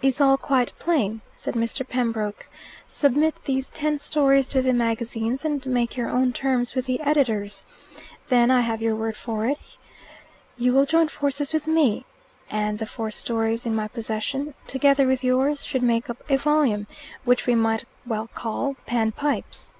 "Is 0.00 0.18
all 0.18 0.38
quite 0.38 0.72
plain?" 0.78 1.20
said 1.36 1.52
Mr. 1.52 1.86
Pembroke. 1.86 2.46
"Submit 2.86 3.34
these 3.44 3.68
ten 3.70 3.98
stories 3.98 4.46
to 4.46 4.62
the 4.62 4.72
magazines, 4.72 5.44
and 5.44 5.66
make 5.66 5.94
your 5.94 6.08
own 6.08 6.32
terms 6.32 6.74
with 6.74 6.86
the 6.86 6.98
editors. 7.02 7.64
Then 8.28 8.50
I 8.50 8.62
have 8.62 8.80
your 8.80 8.96
word 8.96 9.14
for 9.14 9.44
it 9.44 9.60
you 10.56 10.72
will 10.72 10.86
join 10.86 11.08
forces 11.08 11.52
with 11.52 11.66
me; 11.66 12.06
and 12.48 12.78
the 12.78 12.86
four 12.86 13.10
stories 13.10 13.66
in 13.66 13.74
my 13.74 13.88
possession, 13.88 14.54
together 14.66 15.06
with 15.06 15.22
yours, 15.22 15.64
should 15.64 15.82
make 15.82 16.08
up 16.08 16.24
a 16.30 16.38
volume, 16.38 16.86
which 17.24 17.44
we 17.46 17.54
might 17.54 17.84
well 18.06 18.28
call 18.32 18.74
'Pan 18.86 19.12
Pipes. 19.12 19.74